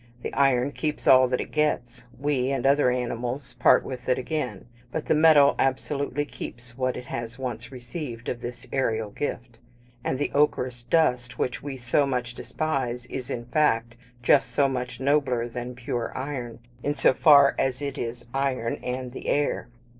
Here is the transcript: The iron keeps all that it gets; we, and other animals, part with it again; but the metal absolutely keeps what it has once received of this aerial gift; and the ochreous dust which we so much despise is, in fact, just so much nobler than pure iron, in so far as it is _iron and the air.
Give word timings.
The 0.23 0.33
iron 0.33 0.71
keeps 0.71 1.05
all 1.05 1.27
that 1.27 1.39
it 1.39 1.51
gets; 1.51 2.01
we, 2.19 2.49
and 2.49 2.65
other 2.65 2.89
animals, 2.89 3.53
part 3.53 3.83
with 3.85 4.09
it 4.09 4.17
again; 4.17 4.65
but 4.91 5.05
the 5.05 5.13
metal 5.13 5.53
absolutely 5.59 6.25
keeps 6.25 6.75
what 6.75 6.97
it 6.97 7.05
has 7.05 7.37
once 7.37 7.71
received 7.71 8.27
of 8.27 8.41
this 8.41 8.65
aerial 8.73 9.11
gift; 9.11 9.59
and 10.03 10.17
the 10.17 10.31
ochreous 10.33 10.81
dust 10.81 11.37
which 11.37 11.61
we 11.61 11.77
so 11.77 12.07
much 12.07 12.33
despise 12.33 13.05
is, 13.11 13.29
in 13.29 13.45
fact, 13.45 13.93
just 14.23 14.49
so 14.49 14.67
much 14.67 14.99
nobler 14.99 15.47
than 15.47 15.75
pure 15.75 16.11
iron, 16.17 16.57
in 16.81 16.95
so 16.95 17.13
far 17.13 17.53
as 17.59 17.79
it 17.79 17.95
is 17.99 18.25
_iron 18.33 18.79
and 18.81 19.11
the 19.11 19.27
air. 19.27 19.67